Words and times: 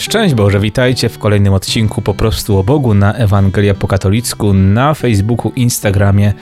Szczęść 0.00 0.34
Boże, 0.34 0.60
witajcie 0.60 1.08
w 1.08 1.18
kolejnym 1.18 1.52
odcinku 1.52 2.02
po 2.02 2.14
prostu 2.14 2.58
o 2.58 2.64
Bogu 2.64 2.94
na 2.94 3.14
Ewangelia 3.14 3.74
po 3.74 3.88
katolicku 3.88 4.52
na 4.54 4.94
Facebooku, 4.94 5.52
Instagramie, 5.56 6.32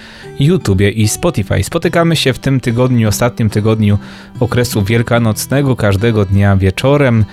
YouTubie 0.40 0.90
i 0.90 1.08
Spotify. 1.08 1.64
Spotykamy 1.64 2.16
się 2.16 2.32
w 2.32 2.38
tym 2.38 2.60
tygodniu, 2.60 3.08
ostatnim 3.08 3.50
tygodniu 3.50 3.98
okresu 4.40 4.82
wielkanocnego, 4.82 5.76
każdego 5.76 6.24
dnia 6.24 6.56
wieczorem, 6.56 7.24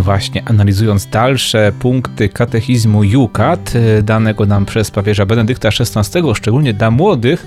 właśnie 0.00 0.42
analizując 0.44 1.06
dalsze 1.06 1.72
punkty 1.78 2.28
katechizmu 2.28 3.04
Jukat, 3.04 3.72
y, 3.98 4.02
danego 4.02 4.46
nam 4.46 4.66
przez 4.66 4.90
papieża 4.90 5.26
Benedykta 5.26 5.68
XVI, 5.68 6.34
szczególnie 6.34 6.74
dla 6.74 6.90
młodych, 6.90 7.46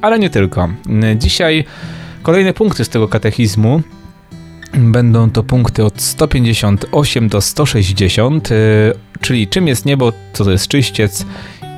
ale 0.00 0.18
nie 0.18 0.30
tylko. 0.30 0.68
Dzisiaj 1.16 1.64
kolejne 2.22 2.52
punkty 2.52 2.84
z 2.84 2.88
tego 2.88 3.08
katechizmu, 3.08 3.82
Będą 4.74 5.30
to 5.30 5.42
punkty 5.42 5.84
od 5.84 6.00
158 6.00 7.28
do 7.28 7.40
160, 7.40 8.50
y, 8.50 8.54
czyli 9.20 9.48
czym 9.48 9.68
jest 9.68 9.86
niebo, 9.86 10.12
co 10.32 10.44
to 10.44 10.50
jest 10.50 10.68
czyściec 10.68 11.26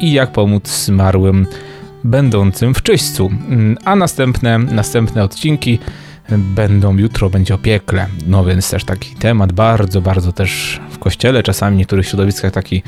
i 0.00 0.12
jak 0.12 0.32
pomóc 0.32 0.68
zmarłym 0.68 1.46
będącym 2.04 2.74
w 2.74 2.82
czyśćcu. 2.82 3.26
Mm, 3.26 3.78
a 3.84 3.96
następne, 3.96 4.58
następne 4.58 5.24
odcinki 5.24 5.78
będą 6.38 6.96
jutro, 6.96 7.30
będzie 7.30 7.54
o 7.54 7.58
piekle. 7.58 8.06
No 8.26 8.44
więc 8.44 8.70
też 8.70 8.84
taki 8.84 9.14
temat 9.14 9.52
bardzo, 9.52 10.00
bardzo 10.00 10.32
też 10.32 10.80
w 10.90 10.98
kościele, 10.98 11.42
czasami 11.42 11.76
w 11.76 11.78
niektórych 11.78 12.06
środowiskach 12.06 12.52
taki 12.52 12.82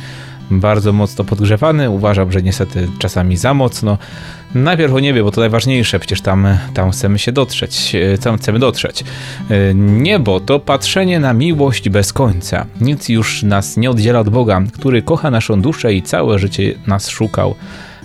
bardzo 0.60 0.92
mocno 0.92 1.24
podgrzewany. 1.24 1.90
Uważam, 1.90 2.32
że 2.32 2.42
niestety 2.42 2.88
czasami 2.98 3.36
za 3.36 3.54
mocno. 3.54 3.98
Najpierw 4.54 4.94
o 4.94 5.00
niebie, 5.00 5.22
bo 5.22 5.30
to 5.30 5.40
najważniejsze, 5.40 5.98
przecież 5.98 6.20
tam, 6.20 6.46
tam 6.74 6.90
chcemy 6.90 7.18
się 7.18 7.32
dotrzeć, 7.32 7.94
e, 7.94 8.18
tam 8.18 8.38
chcemy 8.38 8.58
dotrzeć. 8.58 9.04
E, 9.50 9.74
niebo 9.74 10.40
to 10.40 10.60
patrzenie 10.60 11.20
na 11.20 11.32
miłość 11.32 11.88
bez 11.88 12.12
końca. 12.12 12.66
Nic 12.80 13.08
już 13.08 13.42
nas 13.42 13.76
nie 13.76 13.90
oddziela 13.90 14.20
od 14.20 14.28
Boga, 14.28 14.62
który 14.72 15.02
kocha 15.02 15.30
naszą 15.30 15.62
duszę 15.62 15.94
i 15.94 16.02
całe 16.02 16.38
życie 16.38 16.74
nas 16.86 17.08
szukał. 17.08 17.54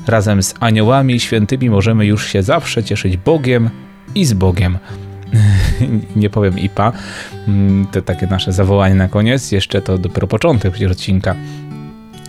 Razem 0.08 0.44
z 0.44 0.54
aniołami 0.60 1.14
i 1.14 1.20
świętymi 1.20 1.70
możemy 1.70 2.06
już 2.06 2.28
się 2.28 2.44
zawsze 2.44 2.84
cieszyć 2.84 3.18
Bogiem 3.18 3.70
i 4.16 4.26
z 4.26 4.34
Bogiem. 4.34 4.78
nie 6.16 6.30
powiem 6.30 6.60
IPA, 6.60 6.94
mm, 7.48 7.88
to 7.92 8.02
takie 8.02 8.28
nasze 8.28 8.52
zawołanie 8.52 8.96
na 8.96 9.08
koniec, 9.08 9.52
jeszcze 9.52 9.82
to 9.82 9.98
dopiero 9.98 10.28
początek 10.28 10.72
przecież 10.72 10.92
odcinka. 10.92 11.36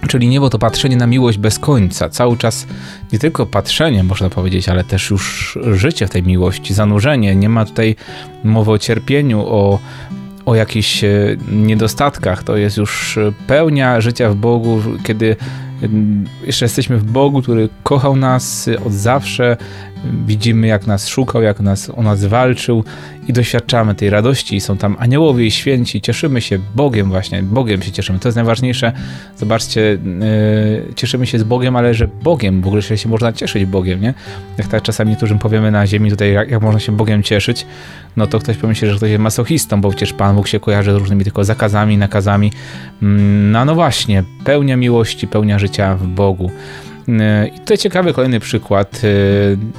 Czyli 0.09 0.28
niebo 0.28 0.51
to 0.51 0.59
patrzenie 0.59 0.97
na 0.97 1.06
miłość 1.06 1.39
bez 1.39 1.59
końca. 1.59 2.09
Cały 2.09 2.37
czas 2.37 2.67
nie 3.12 3.19
tylko 3.19 3.47
patrzenie, 3.47 4.05
można 4.05 4.31
powiedzieć, 4.31 4.69
ale 4.69 4.84
też 4.84 5.11
już 5.11 5.59
życie 5.73 6.06
w 6.06 6.11
tej 6.11 6.23
miłości, 6.23 6.75
zanurzenie. 6.75 7.37
Nie 7.37 7.48
ma 7.48 7.65
tutaj 7.65 7.97
mowy 8.45 8.70
o 8.70 8.78
cierpieniu, 8.78 9.41
o, 9.41 9.78
o 10.47 10.55
jakichś 10.55 11.05
e, 11.05 11.37
niedostatkach. 11.53 12.42
To 12.42 12.56
jest 12.56 12.77
już 12.77 13.19
pełnia 13.47 14.00
życia 14.00 14.31
w 14.31 14.34
Bogu, 14.34 14.81
kiedy 15.05 15.37
jeszcze 16.47 16.65
jesteśmy 16.65 16.98
w 16.98 17.05
Bogu, 17.05 17.43
który 17.43 17.69
kochał 17.83 18.17
nas 18.17 18.71
od 18.87 18.93
zawsze. 18.93 19.57
Widzimy, 20.27 20.67
jak 20.67 20.87
nas 20.87 21.09
szukał, 21.09 21.43
jak 21.43 21.61
nas, 21.61 21.91
o 21.97 22.03
nas 22.03 22.25
walczył 22.25 22.84
i 23.29 23.33
doświadczamy 23.33 23.95
tej 23.95 24.11
radości. 24.11 24.61
Są 24.61 24.77
tam 24.77 24.97
aniołowie 24.99 25.47
i 25.47 25.51
święci. 25.51 26.01
Cieszymy 26.01 26.41
się 26.41 26.59
Bogiem 26.75 27.09
właśnie. 27.09 27.43
Bogiem 27.43 27.83
się 27.83 27.93
cieszymy. 27.93 28.19
To 28.19 28.29
jest 28.29 28.37
najważniejsze. 28.37 28.93
Zobaczcie, 29.37 29.81
yy, 29.81 30.95
cieszymy 30.95 31.27
się 31.27 31.39
z 31.39 31.43
Bogiem, 31.43 31.77
ale 31.77 31.95
że 31.95 32.09
Bogiem, 32.23 32.62
w 32.62 32.67
ogóle 32.67 32.83
się 32.83 33.09
można 33.09 33.33
cieszyć 33.33 33.65
Bogiem, 33.65 34.01
nie? 34.01 34.15
Jak 34.59 34.67
tak 34.67 34.83
czasami 34.83 35.11
niektórzy 35.11 35.34
powiemy 35.34 35.71
na 35.71 35.87
ziemi 35.87 36.11
tutaj, 36.11 36.33
jak, 36.33 36.51
jak 36.51 36.62
można 36.62 36.81
się 36.81 36.97
Bogiem 36.97 37.23
cieszyć, 37.23 37.67
no 38.17 38.27
to 38.27 38.39
ktoś 38.39 38.56
pomyśli, 38.56 38.89
że 38.89 38.97
ktoś 38.97 39.11
jest 39.11 39.23
masochistą, 39.23 39.81
bo 39.81 39.91
przecież 39.91 40.12
Pan 40.12 40.37
Bóg 40.37 40.49
się 40.49 40.61
kojarzy 40.61 40.93
z 40.93 40.97
różnymi 40.97 41.25
tylko 41.25 41.45
zakazami, 41.45 41.99
nakazami. 41.99 42.53
Mm, 43.03 43.51
no, 43.51 43.65
no 43.65 43.75
właśnie, 43.75 44.25
pełnia 44.45 44.77
miłości, 44.77 45.29
pełnia 45.29 45.59
życia 45.59 45.67
w 45.98 46.06
Bogu. 46.06 46.50
E, 47.08 47.47
I 47.48 47.58
tutaj 47.58 47.78
ciekawy 47.78 48.12
kolejny 48.12 48.41
przykład, 48.41 49.00
e, 49.04 49.09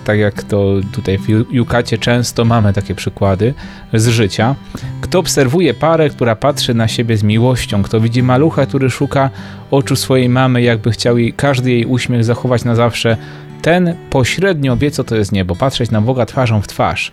tak 0.05 0.19
jak 0.19 0.43
to 0.43 0.73
tutaj 0.91 1.17
w 1.17 1.27
Jukacie 1.51 1.97
często 1.97 2.45
mamy 2.45 2.73
takie 2.73 2.95
przykłady 2.95 3.53
z 3.93 4.07
życia. 4.07 4.55
Kto 5.01 5.19
obserwuje 5.19 5.73
parę, 5.73 6.09
która 6.09 6.35
patrzy 6.35 6.73
na 6.73 6.87
siebie 6.87 7.17
z 7.17 7.23
miłością, 7.23 7.83
kto 7.83 8.01
widzi 8.01 8.23
malucha, 8.23 8.65
który 8.65 8.89
szuka 8.89 9.29
oczu 9.71 9.95
swojej 9.95 10.29
mamy, 10.29 10.61
jakby 10.61 10.91
chciał 10.91 11.17
jej, 11.17 11.33
każdy 11.33 11.71
jej 11.71 11.85
uśmiech 11.85 12.23
zachować 12.23 12.63
na 12.63 12.75
zawsze, 12.75 13.17
ten 13.61 13.95
pośrednio 14.09 14.77
wie, 14.77 14.91
co 14.91 15.03
to 15.03 15.15
jest 15.15 15.31
niebo, 15.31 15.55
patrzeć 15.55 15.91
na 15.91 16.01
Boga 16.01 16.25
twarzą 16.25 16.61
w 16.61 16.67
twarz. 16.67 17.11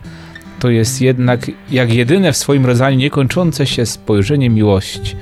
To 0.58 0.70
jest 0.70 1.00
jednak 1.00 1.50
jak 1.70 1.94
jedyne 1.94 2.32
w 2.32 2.36
swoim 2.36 2.66
rodzaju 2.66 2.96
niekończące 2.96 3.66
się 3.66 3.86
spojrzenie 3.86 4.50
miłości. 4.50 5.16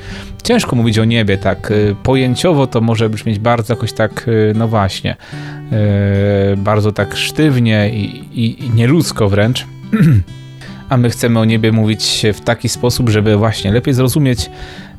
Ciężko 0.45 0.77
mówić 0.77 0.99
o 0.99 1.05
niebie 1.05 1.39
tak 1.39 1.71
y, 1.71 1.97
pojęciowo, 2.03 2.67
to 2.67 2.81
może 2.81 3.11
brzmieć 3.11 3.39
bardzo 3.39 3.75
jakoś 3.75 3.93
tak, 3.93 4.29
y, 4.29 4.53
no 4.57 4.69
właśnie, 4.69 5.17
y, 6.53 6.57
bardzo 6.57 6.93
tak 6.93 7.17
sztywnie 7.17 7.91
i, 7.95 8.25
i, 8.45 8.65
i 8.65 8.71
nieludzko 8.71 9.29
wręcz. 9.29 9.67
A 10.89 10.97
my 10.97 11.11
chcemy 11.11 11.39
o 11.41 11.45
niebie 11.45 11.73
mówić 11.73 12.27
w 12.35 12.41
taki 12.41 12.69
sposób, 12.69 13.09
żeby 13.09 13.37
właśnie 13.37 13.73
lepiej 13.73 13.95
zrozumieć, 13.95 14.51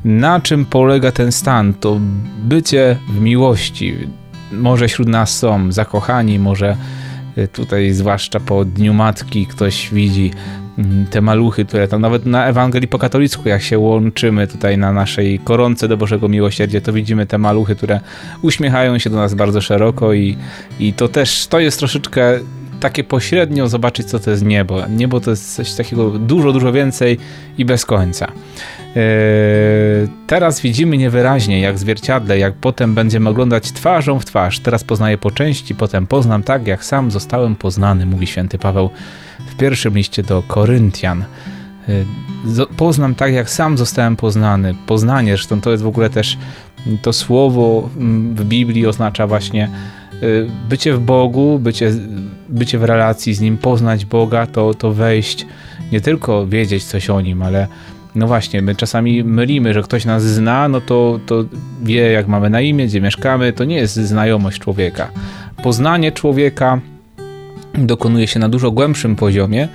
na 0.06 0.40
czym 0.40 0.66
polega 0.66 1.12
ten 1.12 1.32
stan, 1.32 1.74
to 1.74 2.00
bycie 2.44 2.98
w 3.10 3.22
miłości. 3.22 3.98
Może 4.52 4.88
wśród 4.88 5.08
nas 5.08 5.38
są 5.38 5.72
zakochani, 5.72 6.40
może 6.40 6.78
tutaj 7.54 7.92
zwłaszcza 7.92 8.40
po 8.40 8.66
Dniu 8.66 8.94
Matki 8.94 9.48
ktoś 9.48 9.90
widzi 9.94 10.32
Mm, 10.78 11.06
te 11.06 11.22
maluchy, 11.22 11.66
które 11.66 11.88
tam 11.88 12.02
nawet 12.02 12.26
na 12.26 12.48
Ewangelii 12.48 12.88
po 12.88 13.00
katolicku, 13.00 13.50
jak 13.50 13.62
się 13.62 13.80
łączymy 13.80 14.48
tutaj 14.48 14.78
na 14.78 14.94
naszej 14.94 15.40
koronce 15.40 15.88
do 15.88 15.98
Bożego 15.98 16.30
Miłosierdzia, 16.30 16.82
to 16.82 16.94
widzimy 16.94 17.26
te 17.26 17.38
maluchy, 17.38 17.76
które 17.76 18.00
uśmiechają 18.42 18.98
się 18.98 19.10
do 19.10 19.16
nas 19.16 19.34
bardzo 19.34 19.62
szeroko 19.62 20.14
i, 20.14 20.38
i 20.80 20.94
to 20.94 21.08
też, 21.08 21.48
to 21.48 21.60
jest 21.60 21.80
troszeczkę 21.80 22.40
takie 22.80 23.04
pośrednio 23.04 23.68
zobaczyć, 23.68 24.08
co 24.08 24.20
to 24.20 24.32
jest 24.32 24.46
niebo. 24.46 24.88
Niebo 24.90 25.20
to 25.20 25.30
jest 25.30 25.56
coś 25.56 25.74
takiego 25.74 26.12
dużo, 26.12 26.54
dużo 26.54 26.72
więcej 26.72 27.18
i 27.58 27.66
bez 27.66 27.86
końca. 27.86 28.32
Yy, 28.96 29.02
teraz 30.28 30.62
widzimy 30.62 30.98
niewyraźnie, 30.98 31.60
jak 31.60 31.78
zwierciadle, 31.78 32.40
jak 32.40 32.54
potem 32.54 32.94
będziemy 32.94 33.30
oglądać 33.30 33.72
twarzą 33.72 34.20
w 34.20 34.26
twarz. 34.26 34.60
Teraz 34.60 34.84
poznaję 34.84 35.18
po 35.18 35.32
części, 35.32 35.76
potem 35.76 36.08
poznam 36.08 36.44
tak, 36.44 36.68
jak 36.68 36.86
sam 36.86 37.12
zostałem 37.12 37.56
poznany, 37.56 38.06
mówi 38.06 38.28
święty 38.28 38.58
Paweł 38.58 38.90
w 39.48 39.56
pierwszym 39.56 39.94
liście 39.94 40.24
do 40.24 40.44
Koryntian. 40.48 41.24
Y, 41.90 42.06
poznam 42.78 43.16
tak, 43.16 43.34
jak 43.34 43.50
sam 43.50 43.78
zostałem 43.78 44.16
poznany. 44.16 44.76
Poznanie, 44.88 45.32
zresztą 45.32 45.62
to 45.62 45.72
jest 45.72 45.84
w 45.84 45.88
ogóle 45.88 46.10
też 46.10 46.38
to 47.02 47.14
słowo 47.14 47.90
mm, 47.98 48.36
w 48.36 48.44
Biblii 48.46 48.88
oznacza 48.88 49.28
właśnie 49.28 49.70
y, 50.24 50.50
bycie 50.70 50.94
w 50.94 51.00
Bogu, 51.00 51.60
bycie, 51.60 51.92
bycie 52.50 52.80
w 52.80 52.84
relacji 52.84 53.34
z 53.34 53.42
Nim, 53.42 53.58
poznać 53.58 54.06
Boga, 54.06 54.48
to, 54.48 54.74
to 54.74 54.92
wejść, 54.92 55.46
nie 55.92 56.02
tylko 56.02 56.48
wiedzieć 56.48 56.84
coś 56.84 57.10
o 57.10 57.22
Nim, 57.22 57.42
ale 57.42 57.68
no 58.16 58.28
właśnie, 58.28 58.62
my 58.62 58.76
czasami 58.76 59.24
mylimy, 59.24 59.74
że 59.74 59.82
ktoś 59.82 60.06
nas 60.06 60.24
zna, 60.24 60.68
no 60.68 60.82
to, 60.82 61.20
to 61.26 61.46
wie 61.84 62.12
jak 62.12 62.28
mamy 62.28 62.50
na 62.50 62.62
imię, 62.62 62.88
gdzie 62.88 63.02
mieszkamy, 63.02 63.54
to 63.54 63.64
nie 63.64 63.76
jest 63.76 63.96
znajomość 63.96 64.60
człowieka. 64.60 65.10
Poznanie 65.64 66.12
człowieka 66.12 66.80
dokonuje 67.74 68.28
się 68.28 68.40
na 68.40 68.50
dużo 68.50 68.72
głębszym 68.72 69.16
poziomie, 69.16 69.68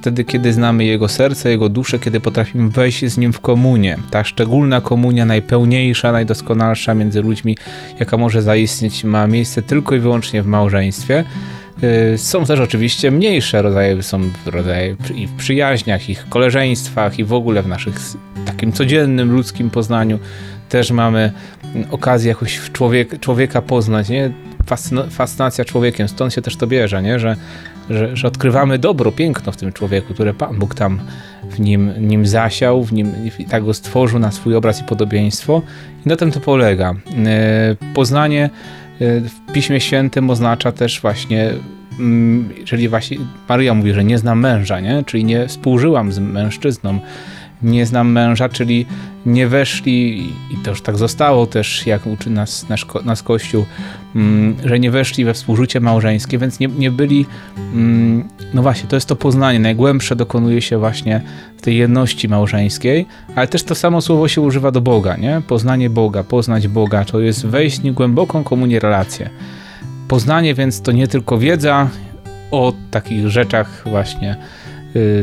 wtedy 0.00 0.24
kiedy 0.24 0.52
znamy 0.52 0.84
jego 0.84 1.08
serce, 1.08 1.50
jego 1.50 1.68
duszę, 1.68 1.98
kiedy 1.98 2.20
potrafimy 2.20 2.70
wejść 2.70 3.04
z 3.04 3.18
nim 3.18 3.32
w 3.32 3.40
komunię. 3.40 3.96
Ta 4.10 4.24
szczególna 4.24 4.80
komunia, 4.80 5.24
najpełniejsza, 5.24 6.12
najdoskonalsza 6.12 6.94
między 6.94 7.22
ludźmi, 7.22 7.56
jaka 8.00 8.16
może 8.16 8.42
zaistnieć, 8.42 9.04
ma 9.04 9.26
miejsce 9.26 9.62
tylko 9.62 9.94
i 9.94 9.98
wyłącznie 9.98 10.42
w 10.42 10.46
małżeństwie. 10.46 11.24
Y, 11.82 12.18
są 12.18 12.44
też 12.44 12.60
oczywiście 12.60 13.10
mniejsze 13.10 13.62
rodzaje, 13.62 14.02
są 14.02 14.20
rodzaje 14.46 14.96
i 15.14 15.26
w 15.26 15.36
przyjaźniach, 15.36 16.08
ich 16.08 16.28
koleżeństwach 16.28 17.18
i 17.18 17.24
w 17.24 17.32
ogóle 17.32 17.62
w 17.62 17.68
naszych 17.68 17.94
takim 18.46 18.72
codziennym 18.72 19.32
ludzkim 19.32 19.70
poznaniu 19.70 20.18
też 20.68 20.90
mamy 20.90 21.32
okazję 21.90 22.28
jakoś 22.28 22.60
człowiek, 22.72 23.20
człowieka 23.20 23.62
poznać, 23.62 24.08
nie? 24.08 24.30
fascynacja 25.10 25.64
człowiekiem, 25.64 26.08
stąd 26.08 26.34
się 26.34 26.42
też 26.42 26.56
to 26.56 26.66
bierze, 26.66 27.02
nie? 27.02 27.18
Że, 27.18 27.36
że, 27.90 28.16
że 28.16 28.28
odkrywamy 28.28 28.78
dobro, 28.78 29.12
piękno 29.12 29.52
w 29.52 29.56
tym 29.56 29.72
człowieku, 29.72 30.14
które 30.14 30.34
Pan 30.34 30.58
Bóg 30.58 30.74
tam 30.74 31.00
w 31.50 31.60
nim, 31.60 31.92
nim 32.00 32.26
zasiał, 32.26 32.84
w 32.84 32.92
nim 32.92 33.12
tak 33.50 33.64
go 33.64 33.74
stworzył 33.74 34.18
na 34.18 34.30
swój 34.30 34.54
obraz 34.54 34.80
i 34.80 34.84
podobieństwo. 34.84 35.62
I 36.06 36.08
na 36.08 36.16
tym 36.16 36.32
to 36.32 36.40
polega. 36.40 36.94
E, 37.26 37.76
poznanie 37.94 38.50
w 39.00 39.52
Piśmie 39.52 39.80
Świętym 39.80 40.30
oznacza 40.30 40.72
też 40.72 41.00
właśnie 41.00 41.50
mm, 41.98 42.48
czyli 42.64 42.88
właśnie 42.88 43.18
Maria 43.48 43.74
mówi, 43.74 43.92
że 43.92 44.04
nie 44.04 44.18
znam 44.18 44.40
męża, 44.40 44.80
nie? 44.80 45.04
czyli 45.06 45.24
nie 45.24 45.48
współżyłam 45.48 46.12
z 46.12 46.18
mężczyzną, 46.18 47.00
nie 47.62 47.86
znam 47.86 48.12
męża, 48.12 48.48
czyli 48.48 48.86
nie 49.26 49.48
weszli, 49.48 50.26
i 50.50 50.56
to 50.64 50.70
już 50.70 50.82
tak 50.82 50.98
zostało 50.98 51.46
też, 51.46 51.86
jak 51.86 52.06
uczy 52.06 52.30
nas, 52.30 52.68
nasz, 52.68 52.86
nas 53.04 53.22
Kościół, 53.22 53.64
mm, 54.16 54.56
że 54.64 54.80
nie 54.80 54.90
weszli 54.90 55.24
we 55.24 55.34
współżycie 55.34 55.80
małżeńskie, 55.80 56.38
więc 56.38 56.60
nie, 56.60 56.66
nie 56.66 56.90
byli, 56.90 57.26
mm, 57.56 58.28
no 58.54 58.62
właśnie, 58.62 58.88
to 58.88 58.96
jest 58.96 59.08
to 59.08 59.16
poznanie, 59.16 59.58
najgłębsze 59.58 60.16
dokonuje 60.16 60.62
się 60.62 60.78
właśnie 60.78 61.20
w 61.56 61.62
tej 61.62 61.76
jedności 61.76 62.28
małżeńskiej, 62.28 63.06
ale 63.34 63.46
też 63.46 63.62
to 63.62 63.74
samo 63.74 64.00
słowo 64.00 64.28
się 64.28 64.40
używa 64.40 64.70
do 64.70 64.80
Boga, 64.80 65.16
nie? 65.16 65.42
Poznanie 65.48 65.90
Boga, 65.90 66.24
poznać 66.24 66.68
Boga, 66.68 67.04
to 67.04 67.20
jest 67.20 67.46
wejść 67.46 67.80
w 67.80 67.92
głęboką 67.92 68.44
komunię 68.44 68.80
relację. 68.80 69.30
Poznanie 70.08 70.54
więc 70.54 70.82
to 70.82 70.92
nie 70.92 71.08
tylko 71.08 71.38
wiedza 71.38 71.88
o 72.50 72.72
takich 72.90 73.28
rzeczach 73.28 73.82
właśnie, 73.86 74.36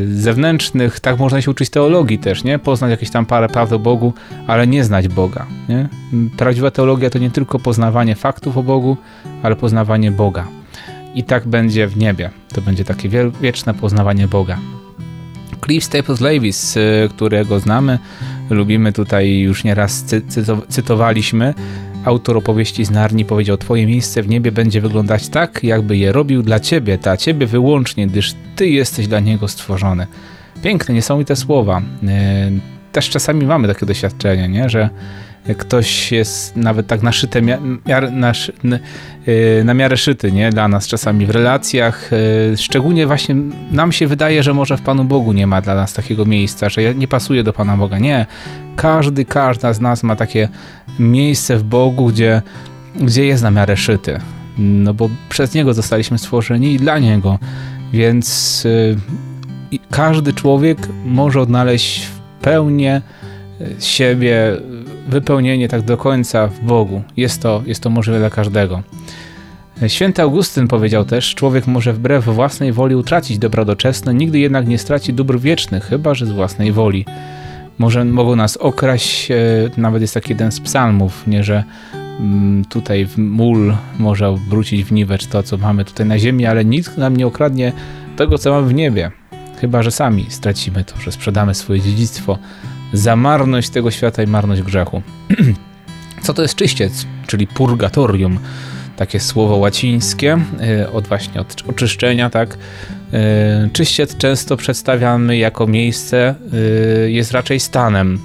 zewnętrznych, 0.08 1.00
tak 1.00 1.20
można 1.20 1.42
się 1.42 1.52
uczyć 1.52 1.70
teologii 1.70 2.20
też, 2.20 2.44
nie? 2.44 2.60
Poznać 2.60 2.92
jakieś 2.92 3.10
tam 3.10 3.26
parę 3.26 3.50
prawd 3.50 3.76
o 3.76 3.80
Bogu, 3.80 4.14
ale 4.48 4.68
nie 4.68 4.84
znać 4.84 5.08
Boga, 5.08 5.46
nie? 5.70 5.90
Prawdziwa 6.38 6.72
teologia 6.72 7.10
to 7.10 7.20
nie 7.20 7.32
tylko 7.32 7.60
poznawanie 7.60 8.16
faktów 8.16 8.58
o 8.58 8.64
Bogu, 8.64 8.98
ale 9.44 9.56
poznawanie 9.56 10.12
Boga. 10.12 10.48
I 11.16 11.24
tak 11.24 11.48
będzie 11.48 11.88
w 11.88 11.98
niebie. 11.98 12.30
To 12.54 12.62
będzie 12.62 12.84
takie 12.84 13.10
wieczne 13.42 13.74
poznawanie 13.74 14.28
Boga. 14.28 14.58
Cliff 15.66 15.86
Staples 15.86 16.22
Levis, 16.22 16.78
y, 16.78 17.10
którego 17.10 17.60
znamy, 17.60 18.00
lubimy 18.50 18.94
tutaj 18.94 19.40
już 19.40 19.64
nieraz 19.64 20.06
cytowaliśmy, 20.70 21.54
Autor 22.06 22.38
opowieści 22.38 22.86
z 22.86 22.92
Narni 22.92 23.26
powiedział: 23.26 23.58
Twoje 23.58 23.86
miejsce 23.86 24.24
w 24.24 24.28
niebie 24.28 24.52
będzie 24.52 24.82
wyglądać 24.82 25.30
tak, 25.30 25.64
jakby 25.64 25.98
je 25.98 26.12
robił 26.12 26.44
dla 26.44 26.60
ciebie, 26.60 26.98
dla 26.98 27.18
ciebie 27.18 27.48
wyłącznie, 27.48 28.08
gdyż 28.08 28.36
ty 28.56 28.70
jesteś 28.70 29.08
dla 29.08 29.20
niego 29.20 29.48
stworzony. 29.48 30.08
Piękne, 30.64 30.96
niesamowite 30.96 31.36
słowa. 31.36 31.82
E, 32.08 32.52
też 32.92 33.10
czasami 33.10 33.46
mamy 33.46 33.68
takie 33.68 33.86
doświadczenie, 33.86 34.48
nie? 34.50 34.70
że 34.70 34.90
ktoś 35.54 36.12
jest 36.12 36.56
nawet 36.56 36.88
tak 36.88 37.04
naszyte, 37.04 37.42
miar, 37.42 37.60
y, 39.28 39.64
na 39.66 39.74
miarę 39.74 39.98
szyty 39.98 40.32
nie? 40.32 40.50
dla 40.50 40.68
nas 40.68 40.88
czasami 40.88 41.26
w 41.26 41.30
relacjach. 41.30 42.14
Y, 42.14 42.58
szczególnie 42.58 43.08
właśnie 43.08 43.36
nam 43.72 43.92
się 43.92 44.08
wydaje, 44.08 44.44
że 44.44 44.54
może 44.54 44.78
w 44.78 44.82
Panu 44.82 45.04
Bogu 45.04 45.34
nie 45.34 45.48
ma 45.48 45.62
dla 45.62 45.76
nas 45.76 45.94
takiego 45.94 46.26
miejsca, 46.26 46.70
że 46.70 46.96
nie 46.96 47.08
pasuje 47.08 47.44
do 47.44 47.54
Pana 47.54 47.78
Boga. 47.78 48.00
Nie. 48.00 48.26
Każdy, 48.76 49.26
każda 49.26 49.74
z 49.74 49.82
nas 49.82 50.04
ma 50.04 50.16
takie 50.16 50.50
miejsce 51.00 51.58
w 51.58 51.64
Bogu, 51.64 52.06
gdzie, 52.06 52.42
gdzie 52.96 53.26
jest 53.26 53.44
na 53.44 53.52
miarę 53.52 53.78
szyty. 53.78 54.20
No 54.58 54.94
bo 54.94 55.10
przez 55.30 55.54
Niego 55.54 55.74
zostaliśmy 55.74 56.18
stworzeni 56.18 56.74
i 56.74 56.78
dla 56.78 57.00
Niego. 57.00 57.40
Więc 57.94 58.66
y, 58.66 58.98
każdy 59.92 60.34
człowiek 60.34 60.78
może 61.06 61.42
odnaleźć 61.42 62.06
w 62.06 62.20
pełni 62.42 62.86
siebie 63.80 64.58
wypełnienie 65.08 65.68
tak 65.68 65.82
do 65.82 65.98
końca 65.98 66.48
w 66.48 66.60
Bogu. 66.60 67.02
Jest 67.18 67.42
to, 67.42 67.64
jest 67.66 67.82
to 67.82 67.90
możliwe 67.90 68.20
dla 68.20 68.30
każdego. 68.30 68.84
Święty 69.88 70.22
Augustyn 70.22 70.68
powiedział 70.68 71.06
też, 71.06 71.36
człowiek 71.36 71.68
może 71.68 71.94
wbrew 71.94 72.26
własnej 72.26 72.72
woli 72.74 72.96
utracić 72.96 73.38
dobra 73.38 73.66
doczesne, 73.66 74.14
nigdy 74.14 74.40
jednak 74.40 74.68
nie 74.68 74.78
straci 74.78 75.14
dóbr 75.14 75.40
wiecznych, 75.40 75.84
chyba 75.84 76.14
że 76.14 76.26
z 76.26 76.32
własnej 76.32 76.72
woli. 76.72 77.06
Może 77.78 78.06
mogą 78.06 78.36
nas 78.36 78.58
okraść, 78.58 79.32
e, 79.32 79.36
nawet 79.78 80.02
jest 80.02 80.14
taki 80.14 80.30
jeden 80.30 80.52
z 80.52 80.60
psalmów, 80.60 81.28
nie, 81.28 81.44
że 81.44 81.64
mm, 82.20 82.66
tutaj 82.66 83.06
w 83.06 83.18
mól 83.18 83.76
może 84.00 84.30
obrócić 84.30 84.84
w 84.84 84.92
niwecz 84.92 85.28
to, 85.28 85.44
co 85.44 85.58
mamy 85.58 85.86
tutaj 85.86 86.06
na 86.06 86.20
ziemi, 86.20 86.46
ale 86.46 86.66
nikt 86.66 86.98
nam 86.98 87.18
nie 87.18 87.28
okradnie 87.28 87.72
tego, 88.18 88.38
co 88.38 88.52
mamy 88.52 88.68
w 88.68 88.74
niebie. 88.74 89.12
Chyba, 89.62 89.84
że 89.84 89.92
sami 89.92 90.26
stracimy 90.30 90.84
to, 90.84 91.02
że 91.02 91.12
sprzedamy 91.12 91.56
swoje 91.56 91.82
dziedzictwo 91.82 92.38
za 92.98 93.16
marność 93.16 93.70
tego 93.70 93.92
świata 93.92 94.24
i 94.24 94.28
marność 94.28 94.62
grzechu. 94.62 95.02
Co 96.24 96.34
to 96.34 96.42
jest 96.42 96.56
czyściec, 96.56 97.06
czyli 97.28 97.48
purgatorium? 97.48 98.40
Takie 98.98 99.20
słowo 99.20 99.56
łacińskie, 99.56 100.38
e, 100.62 100.92
od 100.92 101.08
właśnie 101.08 101.42
od 101.42 101.64
oczyszczenia, 101.70 102.30
tak? 102.30 102.58
E, 103.14 103.70
czyściec 103.74 104.18
często 104.18 104.58
przedstawiamy 104.58 105.38
jako 105.38 105.68
miejsce, 105.68 106.36
e, 106.54 107.10
jest 107.10 107.32
raczej 107.32 107.60
stanem. 107.60 108.20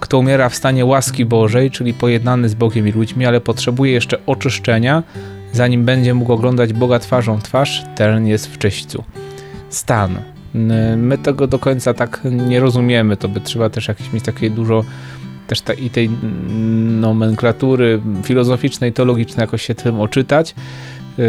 Kto 0.00 0.18
umiera 0.18 0.48
w 0.48 0.54
stanie 0.54 0.84
łaski 0.84 1.24
Bożej, 1.24 1.70
czyli 1.70 1.94
pojednany 1.94 2.48
z 2.48 2.54
Bogiem 2.54 2.88
i 2.88 2.92
ludźmi, 2.92 3.26
ale 3.26 3.40
potrzebuje 3.40 3.92
jeszcze 3.92 4.18
oczyszczenia, 4.26 5.02
zanim 5.52 5.84
będzie 5.84 6.14
mógł 6.14 6.32
oglądać 6.32 6.72
Boga 6.72 6.98
twarzą 6.98 7.40
twarz, 7.40 7.84
ten 7.96 8.26
jest 8.26 8.46
w 8.46 8.58
czyśćcu. 8.58 9.04
Stan 9.70 10.18
My 10.96 11.18
tego 11.18 11.46
do 11.46 11.58
końca 11.58 11.94
tak 11.94 12.20
nie 12.24 12.60
rozumiemy, 12.60 13.16
to 13.16 13.28
by 13.28 13.40
trzeba 13.40 13.70
też 13.70 13.88
jakieś 13.88 14.12
mieć 14.12 14.24
takie 14.24 14.50
dużo 14.50 14.84
też 15.46 15.60
ta, 15.60 15.72
i 15.74 15.90
tej 15.90 16.10
nomenklatury 17.00 18.00
filozoficznej, 18.22 18.92
teologicznej 18.92 19.42
jakoś 19.42 19.62
się 19.62 19.74
tym 19.74 20.00
oczytać. 20.00 20.54
Yy, 21.18 21.24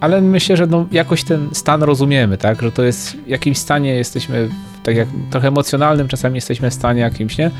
ale 0.00 0.20
myślę, 0.20 0.56
że 0.56 0.66
no, 0.66 0.86
jakoś 0.92 1.24
ten 1.24 1.48
stan 1.52 1.82
rozumiemy, 1.82 2.38
tak? 2.38 2.62
Że 2.62 2.72
to 2.72 2.82
jest 2.82 3.16
w 3.16 3.28
jakimś 3.28 3.58
stanie 3.58 3.94
jesteśmy, 3.94 4.48
tak 4.82 4.96
jak 4.96 5.08
trochę 5.30 5.48
emocjonalnym, 5.48 6.08
czasami 6.08 6.34
jesteśmy 6.34 6.70
w 6.70 6.74
stanie 6.74 7.00
jakimś, 7.00 7.38
nie? 7.38 7.50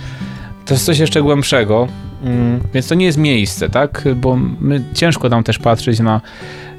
To 0.64 0.74
jest 0.74 0.84
coś 0.84 0.98
jeszcze 0.98 1.22
głębszego, 1.22 1.88
yy, 2.24 2.30
więc 2.74 2.88
to 2.88 2.94
nie 2.94 3.06
jest 3.06 3.18
miejsce, 3.18 3.68
tak? 3.68 4.04
Bo 4.16 4.36
my 4.60 4.84
ciężko 4.94 5.28
nam 5.28 5.44
też 5.44 5.58
patrzeć 5.58 6.00
na 6.00 6.20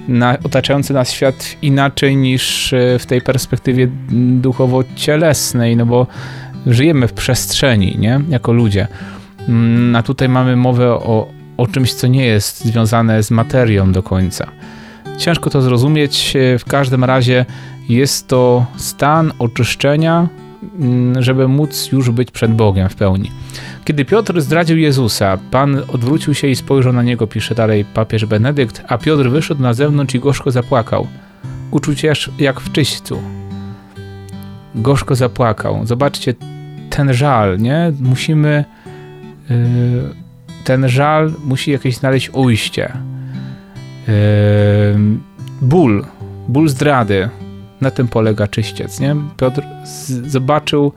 na 0.07 0.38
otaczający 0.44 0.94
nas 0.94 1.11
świat 1.11 1.55
inaczej 1.61 2.17
niż 2.17 2.73
e, 2.73 3.00
w 3.00 3.05
tej 3.05 3.21
perspektywie 3.21 3.88
duchowo-cielesnej, 4.41 5.77
no 5.77 5.85
bo 5.85 6.07
żyjemy 6.67 7.07
w 7.07 7.13
przestrzeni, 7.13 7.95
nie? 8.00 8.21
Jako 8.29 8.53
ludzie. 8.53 8.88
Mm, 9.50 9.95
a 9.95 10.03
tutaj 10.03 10.29
mamy 10.29 10.55
mowę 10.55 10.94
o, 10.94 11.27
o 11.57 11.67
czymś, 11.67 11.94
co 11.94 12.07
nie 12.07 12.25
jest 12.25 12.65
związane 12.65 13.23
z 13.23 13.31
materią 13.31 13.91
do 13.91 14.03
końca. 14.03 14.47
Ciężko 15.17 15.50
to 15.50 15.61
zrozumieć, 15.61 16.35
e, 16.35 16.59
w 16.59 16.65
każdym 16.65 17.03
razie 17.03 17.45
jest 17.89 18.27
to 18.27 18.65
stan 18.77 19.31
oczyszczenia, 19.39 20.27
żeby 21.19 21.48
móc 21.48 21.92
już 21.92 22.10
być 22.10 22.31
przed 22.31 22.54
Bogiem 22.54 22.89
w 22.89 22.95
pełni. 22.95 23.31
Kiedy 23.86 24.06
Piotr 24.06 24.42
zdradził 24.42 24.77
Jezusa, 24.77 25.38
Pan 25.51 25.81
odwrócił 25.88 26.33
się 26.33 26.48
i 26.48 26.56
spojrzał 26.56 26.94
na 26.94 27.04
niego, 27.04 27.27
pisze 27.27 27.56
dalej 27.56 27.86
papież 27.86 28.25
Benedykt, 28.25 28.83
a 28.88 28.98
Piotr 28.98 29.30
wyszedł 29.30 29.62
na 29.62 29.74
zewnątrz 29.74 30.15
i 30.15 30.19
gorzko 30.19 30.51
zapłakał. 30.51 31.07
Uczucie 31.71 32.13
jak 32.39 32.60
w 32.60 32.71
czyśćcu. 32.71 33.19
Gorzko 34.75 35.15
zapłakał. 35.15 35.86
Zobaczcie, 35.86 36.33
ten 36.89 37.13
żal, 37.13 37.60
nie? 37.60 37.92
Musimy... 38.00 38.65
Yy, 39.50 39.56
ten 40.63 40.89
żal 40.89 41.33
musi 41.45 41.71
jakieś 41.71 41.98
znaleźć 41.98 42.30
ujście. 42.33 42.94
Yy, 44.07 44.13
ból. 45.62 46.06
Ból 46.48 46.69
zdrady. 46.69 47.30
Na 47.83 47.91
tym 47.91 48.07
polega 48.07 48.47
czyściec, 48.47 49.00
nie? 49.00 49.15
Piotr 49.38 49.62
zobaczył, 50.27 50.91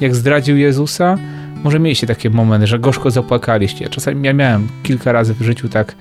jak 0.00 0.14
zdradził 0.14 0.56
Jezusa, 0.56 1.18
może 1.64 1.78
mieliście 1.78 2.06
takie 2.06 2.30
momenty, 2.30 2.66
że 2.66 2.78
gorzko 2.78 3.10
zapłakaliście. 3.10 3.88
Czasami 3.88 4.26
ja 4.26 4.32
miałem 4.32 4.68
kilka 4.82 5.12
razy 5.12 5.34
w 5.34 5.42
życiu 5.42 5.68
tak, 5.68 5.94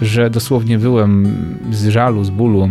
że 0.00 0.30
dosłownie 0.30 0.78
byłem 0.78 1.34
z 1.70 1.88
żalu, 1.88 2.24
z 2.24 2.30
bólu. 2.30 2.70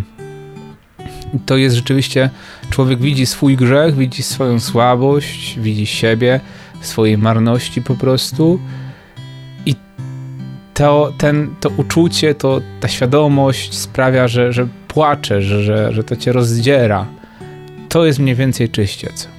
To 1.46 1.58
jest 1.58 1.76
rzeczywiście, 1.76 2.30
człowiek 2.70 3.00
widzi 3.00 3.26
swój 3.26 3.56
grzech, 3.56 3.96
widzi 3.96 4.24
swoją 4.24 4.60
słabość, 4.60 5.60
widzi 5.60 5.86
siebie, 5.86 6.40
swojej 6.82 7.18
marności 7.18 7.82
po 7.82 7.96
prostu. 7.96 8.60
I 9.66 9.76
to, 10.74 11.14
ten, 11.18 11.50
to 11.60 11.70
uczucie, 11.78 12.36
to, 12.36 12.62
ta 12.80 12.88
świadomość 12.88 13.74
sprawia, 13.74 14.28
że, 14.28 14.54
że 14.54 14.68
płacze, 14.88 15.42
że, 15.42 15.64
że, 15.64 15.94
że 15.94 16.04
to 16.04 16.16
cię 16.16 16.32
rozdziera. 16.32 17.17
To 17.90 18.06
jest 18.06 18.20
mniej 18.20 18.36
więcej 18.36 18.70
czyściec. 18.70 19.30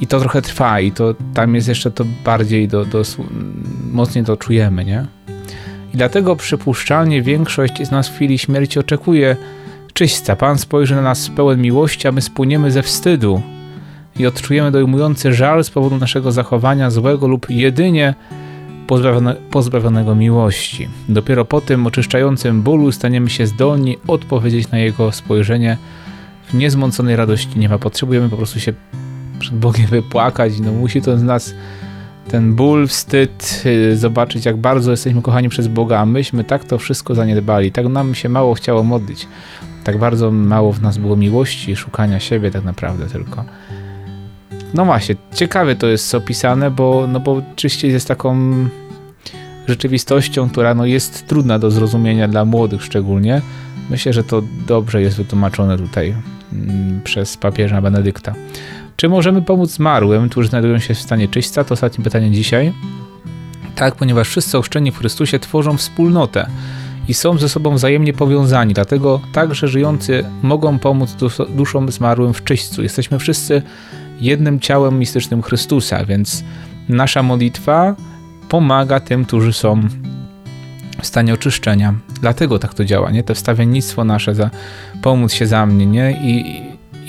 I 0.00 0.06
to 0.06 0.20
trochę 0.20 0.42
trwa 0.42 0.80
i 0.80 0.92
to 0.92 1.14
tam 1.34 1.54
jest 1.54 1.68
jeszcze 1.68 1.90
to 1.90 2.04
bardziej 2.24 2.68
do, 2.68 2.84
do 2.84 3.02
mocniej 3.92 4.24
to 4.24 4.36
czujemy, 4.36 4.84
nie? 4.84 5.06
I 5.94 5.96
dlatego 5.96 6.36
przypuszczalnie 6.36 7.22
większość 7.22 7.86
z 7.86 7.90
nas 7.90 8.08
w 8.08 8.14
chwili 8.14 8.38
śmierci 8.38 8.78
oczekuje 8.78 9.36
czyśćca. 9.92 10.36
Pan 10.36 10.58
spojrzy 10.58 10.94
na 10.94 11.02
nas 11.02 11.30
pełen 11.36 11.62
miłości, 11.62 12.08
a 12.08 12.12
my 12.12 12.20
spłyniemy 12.20 12.70
ze 12.70 12.82
wstydu 12.82 13.42
i 14.18 14.26
odczujemy 14.26 14.70
dojmujący 14.70 15.32
żal 15.32 15.64
z 15.64 15.70
powodu 15.70 15.96
naszego 15.96 16.32
zachowania 16.32 16.90
złego 16.90 17.28
lub 17.28 17.50
jedynie 17.50 18.14
pozbawione, 18.86 19.34
pozbawionego 19.50 20.14
miłości. 20.14 20.88
Dopiero 21.08 21.44
po 21.44 21.60
tym 21.60 21.86
oczyszczającym 21.86 22.62
bólu 22.62 22.92
staniemy 22.92 23.30
się 23.30 23.46
zdolni 23.46 23.96
odpowiedzieć 24.06 24.70
na 24.70 24.78
jego 24.78 25.12
spojrzenie 25.12 25.76
w 26.50 26.54
niezmąconej 26.54 27.16
radości 27.16 27.58
nie 27.58 27.68
ma. 27.68 27.78
Potrzebujemy 27.78 28.28
po 28.28 28.36
prostu 28.36 28.60
się 28.60 28.72
przed 29.38 29.54
Bogiem 29.54 29.86
wypłakać, 29.86 30.60
no 30.60 30.72
musi 30.72 31.02
to 31.02 31.18
z 31.18 31.22
nas 31.22 31.54
ten 32.28 32.54
ból, 32.54 32.86
wstyd, 32.86 33.62
y, 33.66 33.96
zobaczyć 33.96 34.44
jak 34.44 34.56
bardzo 34.56 34.90
jesteśmy 34.90 35.22
kochani 35.22 35.48
przez 35.48 35.68
Boga, 35.68 35.98
a 35.98 36.06
myśmy 36.06 36.44
tak 36.44 36.64
to 36.64 36.78
wszystko 36.78 37.14
zaniedbali, 37.14 37.72
tak 37.72 37.86
nam 37.86 38.14
się 38.14 38.28
mało 38.28 38.54
chciało 38.54 38.82
modlić, 38.82 39.28
tak 39.84 39.98
bardzo 39.98 40.30
mało 40.30 40.72
w 40.72 40.82
nas 40.82 40.98
było 40.98 41.16
miłości, 41.16 41.76
szukania 41.76 42.20
siebie 42.20 42.50
tak 42.50 42.64
naprawdę 42.64 43.06
tylko. 43.06 43.44
no 44.74 44.84
właśnie, 44.84 45.16
ciekawe 45.34 45.76
to 45.76 45.86
jest 45.86 46.14
opisane, 46.14 46.70
bo, 46.70 47.06
no 47.12 47.20
bo 47.20 47.42
oczywiście 47.52 47.88
jest 47.88 48.08
taką 48.08 48.38
rzeczywistością, 49.68 50.50
która 50.50 50.74
no 50.74 50.86
jest 50.86 51.26
trudna 51.26 51.58
do 51.58 51.70
zrozumienia 51.70 52.28
dla 52.28 52.44
młodych 52.44 52.84
szczególnie. 52.84 53.42
Myślę, 53.90 54.12
że 54.12 54.24
to 54.24 54.42
dobrze 54.66 55.02
jest 55.02 55.16
wytłumaczone 55.16 55.78
tutaj 55.78 56.14
mm, 56.52 57.00
przez 57.04 57.36
papieża 57.36 57.82
Benedykta. 57.82 58.34
Czy 58.96 59.08
możemy 59.08 59.42
pomóc 59.42 59.70
zmarłym, 59.70 60.28
którzy 60.28 60.48
znajdują 60.48 60.78
się 60.78 60.94
w 60.94 60.98
stanie 60.98 61.28
czyśćca? 61.28 61.64
To 61.64 61.74
ostatnie 61.74 62.04
pytanie 62.04 62.30
dzisiaj. 62.30 62.72
Tak, 63.74 63.94
ponieważ 63.94 64.28
wszyscy 64.28 64.58
ochrzczeni 64.58 64.92
w 64.92 64.98
Chrystusie 64.98 65.38
tworzą 65.38 65.76
wspólnotę 65.76 66.46
i 67.08 67.14
są 67.14 67.38
ze 67.38 67.48
sobą 67.48 67.74
wzajemnie 67.74 68.12
powiązani, 68.12 68.74
dlatego 68.74 69.20
także 69.32 69.68
żyjący 69.68 70.24
mogą 70.42 70.78
pomóc 70.78 71.16
duszom 71.48 71.92
zmarłym 71.92 72.34
w 72.34 72.44
czyśćcu. 72.44 72.82
Jesteśmy 72.82 73.18
wszyscy 73.18 73.62
jednym 74.20 74.60
ciałem 74.60 74.98
mistycznym 74.98 75.42
Chrystusa, 75.42 76.04
więc 76.04 76.44
nasza 76.88 77.22
modlitwa 77.22 77.96
pomaga 78.48 79.00
tym, 79.00 79.24
którzy 79.24 79.52
są 79.52 79.80
w 81.02 81.06
stanie 81.06 81.34
oczyszczenia. 81.34 81.94
Dlatego 82.20 82.58
tak 82.58 82.74
to 82.74 82.84
działa, 82.84 83.10
nie? 83.10 83.22
To 83.22 83.34
wstawiennictwo 83.34 84.04
nasze 84.04 84.34
za 84.34 84.50
pomóc 85.02 85.32
się 85.32 85.46
za 85.46 85.66
mnie, 85.66 85.86
nie? 85.86 86.12
I, 86.12 86.62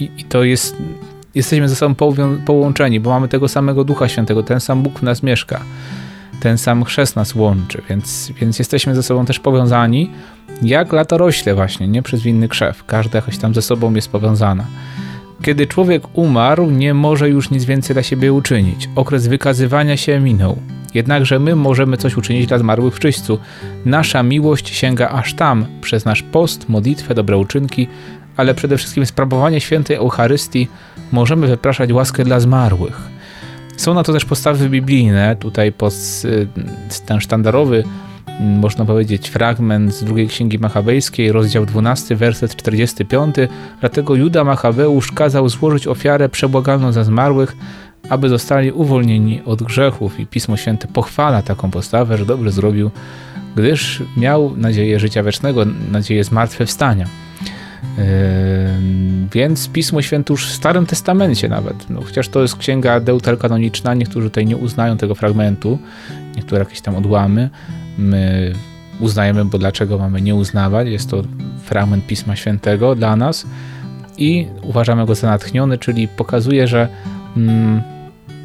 i, 0.03 0.12
i 0.17 0.24
to 0.24 0.43
jest, 0.43 0.75
jesteśmy 1.36 1.69
ze 1.69 1.75
sobą 1.75 1.96
połączeni, 2.46 3.00
bo 3.00 3.10
mamy 3.10 3.27
tego 3.27 3.48
samego 3.48 3.84
Ducha 3.84 4.08
Świętego, 4.08 4.43
ten 4.43 4.60
sam 4.60 4.84
Bóg 4.84 5.00
w 5.00 5.03
nas 5.03 5.24
mieszka, 5.24 5.62
ten 6.39 6.58
sam 6.58 6.84
chrzest 6.84 7.15
nas 7.15 7.36
łączy, 7.36 7.81
więc, 7.89 8.31
więc 8.41 8.60
jesteśmy 8.60 8.96
ze 8.96 9.03
sobą 9.03 9.25
też 9.25 9.39
powiązani, 9.39 10.12
jak 10.62 10.93
latorośle 10.93 11.55
właśnie, 11.55 11.88
nie? 11.88 12.01
Przez 12.01 12.22
winny 12.22 12.48
krzew. 12.48 12.84
Każda 12.86 13.17
jakoś 13.17 13.38
tam 13.38 13.53
ze 13.53 13.62
sobą 13.62 13.93
jest 13.93 14.10
powiązana. 14.10 14.65
Kiedy 15.41 15.67
człowiek 15.67 16.03
umarł, 16.13 16.72
nie 16.72 16.93
może 16.93 17.29
już 17.29 17.50
nic 17.50 17.65
więcej 17.65 17.93
dla 17.93 18.03
siebie 18.03 18.34
uczynić. 18.34 18.89
Okres 18.96 19.27
wykazywania 19.27 19.98
się 19.98 20.19
minął. 20.19 20.58
Jednakże 20.93 21.39
my 21.39 21.55
możemy 21.55 21.98
coś 21.98 22.17
uczynić 22.17 22.48
dla 22.48 22.58
zmarłych 22.58 22.96
w 22.96 23.00
czyśćcu. 23.00 23.39
Nasza 23.86 24.24
miłość 24.24 24.75
sięga 24.75 25.10
aż 25.10 25.34
tam, 25.34 25.65
przez 25.81 26.05
nasz 26.05 26.24
post, 26.24 26.69
modlitwę, 26.69 27.15
dobre 27.15 27.38
uczynki, 27.38 27.88
ale 28.38 28.53
przede 28.53 28.77
wszystkim 28.77 29.05
sprawowanie 29.05 29.62
świętej 29.62 29.98
Eucharystii 29.98 30.67
możemy 31.12 31.48
wypraszać 31.48 31.91
łaskę 31.91 32.24
dla 32.24 32.39
zmarłych. 32.39 33.01
Są 33.77 33.93
na 33.93 34.03
to 34.03 34.13
też 34.13 34.25
postawy 34.25 34.69
biblijne, 34.69 35.36
tutaj 35.36 35.72
post, 35.72 36.25
y, 36.25 36.48
ten 37.05 37.19
sztandarowy, 37.19 37.84
mm, 38.27 38.60
można 38.60 38.86
powiedzieć, 38.86 39.29
fragment 39.29 39.93
z 39.93 40.03
drugiej 40.03 40.27
księgi 40.27 40.60
machabejskiej, 40.60 41.31
rozdział 41.31 41.65
12, 41.65 42.15
werset 42.15 42.55
45. 42.55 43.36
Dlatego 43.79 44.15
Juda 44.15 44.43
Machabeusz 44.43 45.12
kazał 45.12 45.50
złożyć 45.50 45.88
ofiarę 45.88 46.29
przebłagalną 46.29 46.91
za 46.91 47.03
zmarłych, 47.03 47.55
aby 48.10 48.30
zostali 48.30 48.72
uwolnieni 48.72 49.42
od 49.46 49.63
grzechów. 49.63 50.20
I 50.20 50.25
Pismo 50.25 50.58
Święte 50.58 50.88
pochwala 50.88 51.42
taką 51.42 51.72
postawę, 51.72 52.18
że 52.18 52.25
dobrze 52.25 52.51
zrobił, 52.51 52.92
gdyż 53.56 54.04
miał 54.18 54.58
nadzieję 54.58 55.00
życia 55.00 55.24
wiecznego, 55.24 55.66
nadzieję 55.92 56.24
zmartwychwstania. 56.24 57.06
Yy, 57.98 58.04
więc 59.34 59.70
Pismo 59.70 60.01
Święte 60.01 60.34
już 60.34 60.48
w 60.48 60.54
Starym 60.54 60.86
Testamencie 60.86 61.50
nawet, 61.50 61.89
no, 61.89 62.01
chociaż 62.01 62.30
to 62.30 62.42
jest 62.42 62.58
księga 62.58 63.00
deuterokanoniczna, 63.00 63.94
niektórzy 63.94 64.30
tutaj 64.30 64.46
nie 64.46 64.58
uznają 64.58 64.98
tego 64.98 65.16
fragmentu, 65.16 65.80
niektóre 66.36 66.60
jakieś 66.60 66.82
tam 66.82 66.96
odłamy, 66.96 67.50
my 67.98 68.54
uznajemy, 69.00 69.46
bo 69.46 69.58
dlaczego 69.58 69.98
mamy 69.98 70.22
nie 70.22 70.36
uznawać, 70.36 70.88
jest 70.88 71.10
to 71.10 71.24
fragment 71.63 72.08
Pisma 72.08 72.36
Świętego 72.36 72.96
dla 72.96 73.16
nas 73.16 73.46
i 74.18 74.48
uważamy 74.62 75.06
go 75.06 75.16
za 75.16 75.28
natchniony, 75.28 75.78
czyli 75.78 76.08
pokazuje, 76.08 76.68
że 76.68 76.88
mm, 77.38 77.82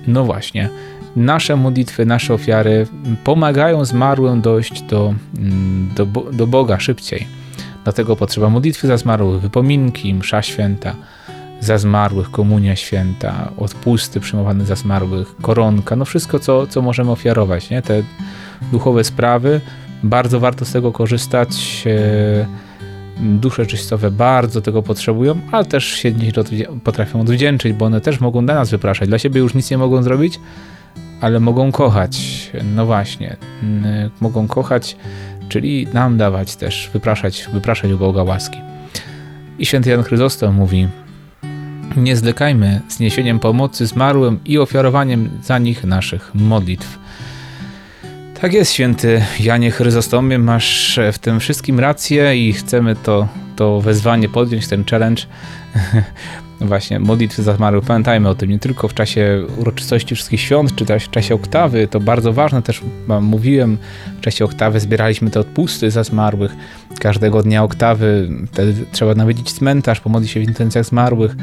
no 0.07 0.25
właśnie, 0.25 0.69
nasze 1.17 1.57
modlitwy, 1.57 2.07
nasze 2.07 2.35
ofiary 2.35 2.87
pomagają 3.25 3.85
zmarłym 3.85 4.41
dojść 4.41 4.83
do, 4.83 5.15
mm, 5.39 5.91
do, 5.97 6.07
do 6.33 6.47
Boga 6.47 6.81
szybciej. 6.81 7.27
Dlatego 7.85 8.17
potrzeba 8.17 8.51
modlitwy 8.51 8.87
za 8.87 8.97
zmarłych, 8.97 9.41
wypominki, 9.41 10.15
msza 10.15 10.43
święta 10.43 10.95
za 11.61 11.79
zmarłych, 11.79 12.31
komunia 12.31 12.77
święta, 12.77 13.51
odpusty 13.57 14.21
przyjmowane 14.21 14.65
za 14.65 14.75
zmarłych, 14.75 15.37
koronka, 15.43 15.97
no 15.97 16.05
wszystko, 16.05 16.39
co, 16.39 16.67
co 16.67 16.83
możemy 16.83 17.11
ofiarować, 17.11 17.71
nie? 17.71 17.83
Te 17.83 18.03
duchowe 18.73 19.05
sprawy, 19.05 19.61
bardzo 20.03 20.41
warto 20.41 20.65
z 20.65 20.73
tego 20.73 20.93
korzystać. 20.93 21.85
Dusze 23.21 23.67
czystowe 23.67 24.11
bardzo 24.11 24.61
tego 24.61 24.83
potrzebują, 24.83 25.41
ale 25.53 25.65
też 25.65 25.85
się 25.85 26.13
potrafią 26.85 27.21
odwdzięczyć, 27.21 27.73
bo 27.73 27.85
one 27.85 28.01
też 28.01 28.21
mogą 28.21 28.47
dla 28.47 28.55
nas 28.55 28.71
wypraszać. 28.71 29.09
Dla 29.09 29.19
siebie 29.19 29.41
już 29.41 29.55
nic 29.55 29.71
nie 29.71 29.79
mogą 29.79 30.03
zrobić, 30.03 30.41
ale 31.21 31.41
mogą 31.41 31.73
kochać. 31.73 32.51
No 32.75 32.87
właśnie, 32.87 33.37
mogą 34.21 34.49
kochać, 34.49 34.97
czyli 35.49 35.87
nam 35.93 36.19
dawać 36.19 36.57
też, 36.57 36.91
wypraszać, 36.93 37.49
wypraszać 37.53 37.93
u 37.93 37.99
Boga 37.99 38.23
łaski. 38.23 38.59
I 39.59 39.67
święty 39.67 39.91
Jan 39.91 40.03
Chryzostom 40.03 40.55
mówi, 40.55 40.89
nie 41.97 42.17
zlekajmy 42.17 42.81
z 42.89 43.01
niesieniem 43.01 43.39
pomocy 43.39 43.87
zmarłym 43.87 44.41
i 44.45 44.59
ofiarowaniem 44.59 45.31
za 45.43 45.59
nich 45.59 45.85
naszych 45.85 46.35
modlitw. 46.35 46.99
Tak 48.45 48.53
jest, 48.53 48.73
święty 48.73 49.23
Janie 49.41 49.71
Chryzostomie, 49.71 50.39
masz 50.39 51.01
w 51.13 51.19
tym 51.19 51.41
wszystkim 51.41 51.81
rację 51.81 52.49
i 52.49 52.53
chcemy 52.53 52.97
to, 52.97 53.29
to 53.57 53.81
wezwanie 53.81 54.29
podjąć, 54.29 54.69
ten 54.69 54.85
challenge. 54.85 55.23
Właśnie, 56.61 57.01
modlitwy 57.01 57.43
za 57.43 57.57
zmarłych. 57.57 57.85
Pamiętajmy 57.85 58.29
o 58.29 58.35
tym, 58.35 58.51
nie 58.51 58.59
tylko 58.59 58.89
w 58.89 58.95
czasie 58.95 59.47
uroczystości 59.57 60.15
wszystkich 60.15 60.41
świąt, 60.41 60.75
czy 60.75 60.87
też 60.87 61.05
w 61.05 61.11
czasie 61.11 61.35
oktawy, 61.35 61.89
to 61.89 62.01
bardzo 62.01 62.33
ważne, 62.33 62.63
też 62.63 62.83
mówiłem, 63.21 63.79
w 64.19 64.21
czasie 64.21 64.45
oktawy 64.45 64.81
zbieraliśmy 64.81 65.31
te 65.31 65.41
odpusty 65.41 65.91
za 65.91 66.05
zmarłych. 66.05 66.57
Każdego 67.01 67.43
dnia 67.43 67.63
oktawy, 67.63 68.29
wtedy 68.53 68.75
trzeba 68.93 69.15
nawiedzić 69.15 69.53
cmentarz, 69.53 70.01
pomodlić 70.01 70.31
się 70.31 70.41
w 70.41 70.45
intencjach 70.45 70.85
zmarłych 70.85 71.37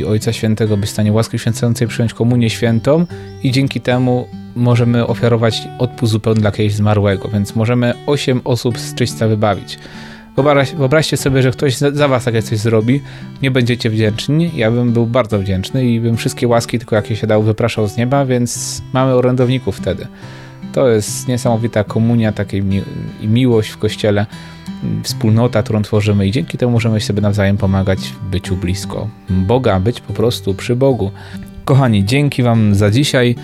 i 0.00 0.04
Ojca 0.04 0.32
Świętego, 0.32 0.76
by 0.76 0.86
stanie 0.86 1.12
łaski 1.12 1.38
święcącej 1.38 1.88
przyjąć 1.88 2.14
komunię 2.14 2.50
świętą 2.50 3.06
i 3.42 3.50
dzięki 3.52 3.80
temu 3.80 4.28
możemy 4.56 5.06
ofiarować 5.06 5.68
odpust 5.78 6.12
zupełny 6.12 6.40
dla 6.40 6.48
jakiegoś 6.48 6.74
zmarłego, 6.74 7.28
więc 7.28 7.56
możemy 7.56 7.94
8 8.06 8.40
osób 8.44 8.78
z 8.78 8.94
czyśćca 8.94 9.28
wybawić. 9.28 9.78
Wyobraź, 10.36 10.74
wyobraźcie 10.74 11.16
sobie, 11.16 11.42
że 11.42 11.50
ktoś 11.50 11.76
za 11.76 12.08
was 12.08 12.24
takie 12.24 12.42
coś 12.42 12.58
zrobi, 12.58 13.00
nie 13.42 13.50
będziecie 13.50 13.90
wdzięczni, 13.90 14.50
ja 14.56 14.70
bym 14.70 14.92
był 14.92 15.06
bardzo 15.06 15.38
wdzięczny 15.38 15.86
i 15.86 16.00
bym 16.00 16.16
wszystkie 16.16 16.48
łaski, 16.48 16.78
tylko 16.78 16.96
jakie 16.96 17.16
się 17.16 17.26
dało, 17.26 17.42
wypraszał 17.42 17.88
z 17.88 17.96
nieba, 17.96 18.24
więc 18.26 18.82
mamy 18.92 19.14
orędowników 19.14 19.76
wtedy. 19.76 20.06
To 20.72 20.88
jest 20.88 21.28
niesamowita 21.28 21.84
komunia, 21.84 22.32
takiej 22.32 22.62
mi 22.62 22.82
miłość 23.22 23.70
w 23.70 23.78
Kościele, 23.78 24.26
wspólnota, 25.02 25.62
którą 25.62 25.82
tworzymy 25.82 26.26
i 26.26 26.30
dzięki 26.30 26.58
temu 26.58 26.72
możemy 26.72 27.00
sobie 27.00 27.20
nawzajem 27.20 27.56
pomagać 27.56 27.98
w 27.98 28.30
byciu 28.30 28.56
blisko 28.56 29.08
Boga, 29.30 29.80
być 29.80 30.00
po 30.00 30.12
prostu 30.12 30.54
przy 30.54 30.76
Bogu. 30.76 31.10
Kochani, 31.64 32.04
dzięki 32.04 32.42
Wam 32.42 32.74
za 32.74 32.90
dzisiaj. 32.90 33.36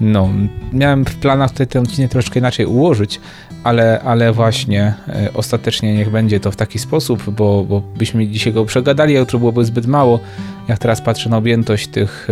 No, 0.00 0.28
miałem 0.72 1.04
w 1.04 1.16
planach 1.16 1.50
tutaj 1.50 1.66
ten 1.66 1.82
odcinek 1.82 2.10
troszkę 2.10 2.38
inaczej 2.40 2.66
ułożyć, 2.66 3.20
ale, 3.64 4.00
ale 4.00 4.32
właśnie 4.32 4.94
e, 5.08 5.28
ostatecznie 5.34 5.94
niech 5.94 6.10
będzie 6.10 6.40
to 6.40 6.50
w 6.50 6.56
taki 6.56 6.78
sposób, 6.78 7.30
bo, 7.30 7.64
bo 7.64 7.80
byśmy 7.98 8.26
dzisiaj 8.26 8.52
go 8.52 8.64
przegadali, 8.64 9.16
a 9.16 9.20
jutro 9.20 9.38
byłoby 9.38 9.64
zbyt 9.64 9.86
mało. 9.86 10.20
Jak 10.68 10.78
teraz 10.78 11.00
patrzę 11.00 11.30
na 11.30 11.36
objętość 11.36 11.88
tych, 11.88 12.28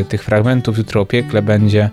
e, 0.00 0.04
tych 0.04 0.24
fragmentów, 0.24 0.78
jutro 0.78 1.00
o 1.00 1.06
piekle 1.06 1.42
będzie 1.42 1.90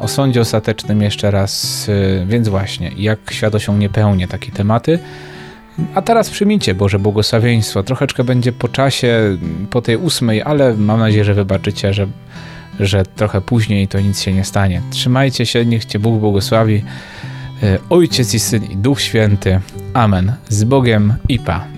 o 0.00 0.08
sądzie 0.08 0.40
ostatecznym 0.40 1.02
jeszcze 1.02 1.30
raz, 1.30 1.86
e, 2.22 2.26
więc 2.26 2.48
właśnie, 2.48 2.90
jak 2.96 3.18
świat 3.30 3.54
osiągnie 3.54 3.88
pełnię 3.88 4.28
takie 4.28 4.52
tematy. 4.52 4.98
A 5.94 6.02
teraz 6.02 6.30
przyjmijcie 6.30 6.74
Boże 6.74 6.98
błogosławieństwo. 6.98 7.82
Troszeczkę 7.82 8.24
będzie 8.24 8.52
po 8.52 8.68
czasie, 8.68 9.38
po 9.70 9.82
tej 9.82 9.96
ósmej, 9.96 10.42
ale 10.42 10.74
mam 10.74 11.00
nadzieję, 11.00 11.24
że 11.24 11.34
wybaczycie, 11.34 11.94
że 11.94 12.06
że 12.80 13.04
trochę 13.04 13.40
później 13.40 13.88
to 13.88 14.00
nic 14.00 14.20
się 14.20 14.32
nie 14.32 14.44
stanie. 14.44 14.82
Trzymajcie 14.90 15.46
się, 15.46 15.66
niech 15.66 15.84
Cię 15.84 15.98
Bóg 15.98 16.20
błogosławi. 16.20 16.84
E, 17.62 17.78
Ojciec 17.90 18.34
i 18.34 18.38
Syn 18.38 18.64
i 18.64 18.76
Duch 18.76 19.00
Święty. 19.00 19.60
Amen. 19.94 20.32
Z 20.48 20.64
Bogiem 20.64 21.14
i 21.28 21.38
Pa. 21.38 21.71